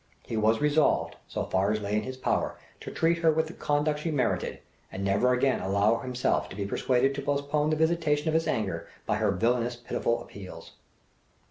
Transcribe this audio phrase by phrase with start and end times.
[0.23, 3.53] He was resolved, so far as lay in his power, to treat her with the
[3.53, 4.57] conduct she merited,
[4.91, 8.87] and never again allow himself to be persuaded to postpone the visitation of his anger
[9.05, 10.71] by her villainous pitiful appeals.